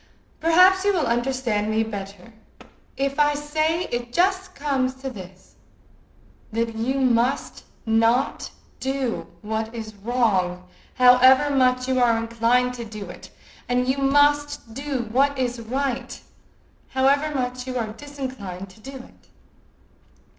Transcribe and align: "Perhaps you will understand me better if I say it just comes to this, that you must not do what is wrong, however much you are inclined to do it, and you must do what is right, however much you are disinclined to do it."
"Perhaps 0.39 0.83
you 0.83 0.93
will 0.93 1.05
understand 1.05 1.69
me 1.69 1.83
better 1.83 2.33
if 2.97 3.19
I 3.19 3.35
say 3.35 3.83
it 3.91 4.11
just 4.11 4.55
comes 4.55 4.95
to 4.95 5.11
this, 5.11 5.57
that 6.51 6.73
you 6.75 6.95
must 6.99 7.65
not 7.85 8.49
do 8.79 9.27
what 9.43 9.75
is 9.75 9.93
wrong, 9.93 10.67
however 10.95 11.55
much 11.55 11.87
you 11.87 11.99
are 11.99 12.17
inclined 12.17 12.73
to 12.73 12.83
do 12.83 13.11
it, 13.11 13.29
and 13.69 13.87
you 13.87 13.99
must 13.99 14.73
do 14.73 15.07
what 15.11 15.37
is 15.37 15.59
right, 15.61 16.19
however 16.95 17.31
much 17.35 17.67
you 17.67 17.77
are 17.77 17.93
disinclined 17.93 18.71
to 18.71 18.79
do 18.79 18.95
it." 18.97 19.27